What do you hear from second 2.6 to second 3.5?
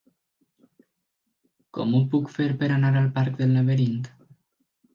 per anar al parc